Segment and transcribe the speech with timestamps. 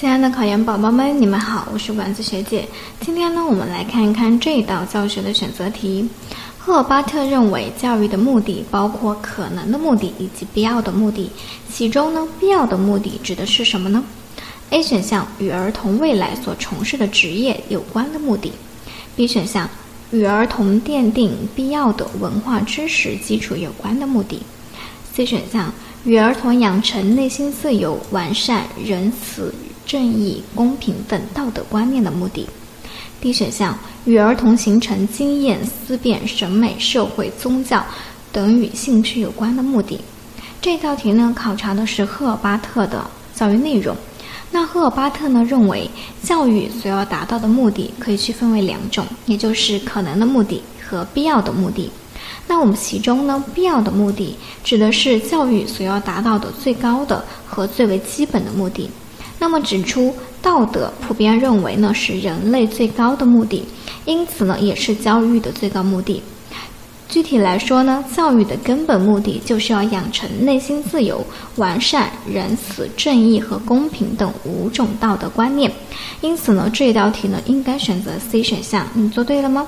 [0.00, 2.66] 亲爱的考研宝宝们，你们好，我是丸子学姐。
[3.02, 6.08] 今天呢，我们来看一看这一道教学的选择题。
[6.58, 11.30] 赫尔巴特认为，教育的目的包括可能的目的以及必要的目的。
[11.70, 14.02] 其中呢，必要的目的指的是什么呢
[14.70, 18.54] ？A 选项与儿童未来所从事的职业有关的目的。
[19.16, 19.68] B 选项
[20.12, 24.40] 与儿童奠定必要的文化知识基础有关的目的。
[25.12, 25.70] C 选项
[26.04, 29.54] 与儿童养成内心自由、完善、仁慈、
[29.86, 32.46] 正义、公平等道德观念的目的。
[33.20, 37.84] D 选项与儿童形成经验、思辨、审美、社会、宗教
[38.32, 40.00] 等与兴趣有关的目的。
[40.62, 43.04] 这道题呢，考察的是赫尔巴特的
[43.34, 43.94] 教育内容。
[44.50, 45.88] 那赫尔巴特呢认为，
[46.22, 51.90] 教育所要达到的目的可以区分为两种，也就是可能的目的和必要的目的。
[52.46, 58.90] 那我们其中呢，必要的目的指的是教育所要达到的最高的和最为基本的目的。
[59.40, 63.64] 那么指出，道德普遍认为呢是人类最高的目的，
[64.04, 66.22] 因此呢也是教育的最高目的。
[67.08, 71.24] 具体来说呢，教育的根本目的就是要养成内心自由、
[71.56, 75.72] 完善、仁慈、正义和公平等五种道德观念。
[76.20, 78.86] 因此呢，这道题呢应该选择 C 选项。
[78.94, 79.66] 你做对了吗？